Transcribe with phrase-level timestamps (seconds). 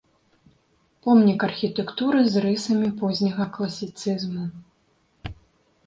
[1.07, 4.43] Помнік архітэктуры з рысамі позняга класіцызму.